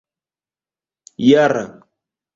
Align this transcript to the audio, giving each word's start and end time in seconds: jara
jara 1.27 1.63